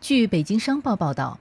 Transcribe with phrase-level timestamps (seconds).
[0.00, 1.40] 据北京商报报道，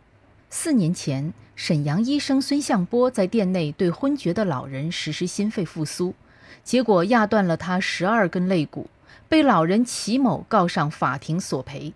[0.50, 6.16] 四年前，沈阳医生孙向波在店内对昏厥的老人实施心肺复苏，
[6.64, 8.90] 结果压断了他十二根肋骨，
[9.28, 11.94] 被老人齐某告上法庭索赔。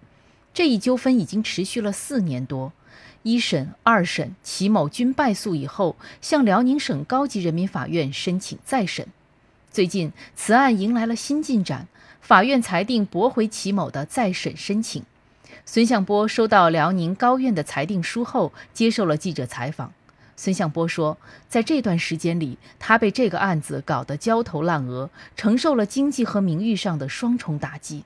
[0.53, 2.73] 这一纠纷已经持续了四年多，
[3.23, 9.07] 一审、二审齐某均败诉以后，向辽宁省高级人民法院申请再审。
[9.71, 11.87] 最近，此案迎来了新进展，
[12.21, 15.03] 法院裁定驳回齐某的再审申请。
[15.65, 19.93] 孙向波收到辽宁高院的裁定书后，接受了记者采访。
[20.35, 21.17] 孙向波说，
[21.49, 28.03] 在这段时间里，他被这个案子搞得焦头烂额，承受了经济和名誉上的双重打击。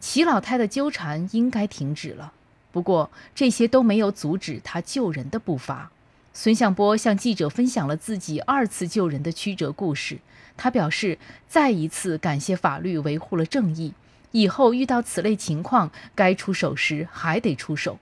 [0.00, 2.32] 齐老太的纠缠应该停止了，
[2.72, 5.90] 不过这些都没有阻止他救人的步伐。
[6.32, 10.18] 孙向波向记者分享了自己二次救人的曲折故事。
[10.56, 13.94] 他表示，再一次感谢法律维护了正义。
[14.34, 18.00] 以后遇到此类情况，该出手时还得出手。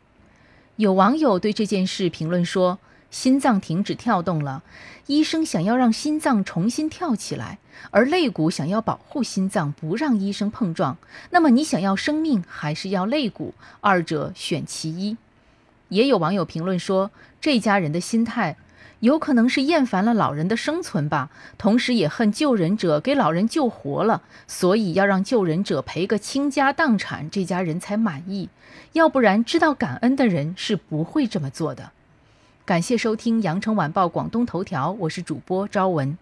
[0.76, 2.78] 有网友对这件事评论说
[3.12, 4.62] ：“心脏停止跳动了，
[5.08, 7.58] 医生想要让心脏重新跳起来，
[7.90, 10.96] 而肋骨想要保护心脏，不让医生碰撞。
[11.28, 13.52] 那么你想要生命还是要肋骨？
[13.82, 15.18] 二者选其一。”
[15.90, 17.10] 也有网友评论说
[17.42, 18.56] ：“这家人的心态。”
[19.02, 28.48] 有可能是厌烦了老人的生存吧，同时也恨救人者给老人救活了，所以要让救人者赔个倾家荡产，这家人才满意。
[28.92, 31.90] 要不然，知道感恩的人是不会这么做的。
[32.64, 36.16] 感谢收听《羊城晚报广东头条》，我是主播朝文。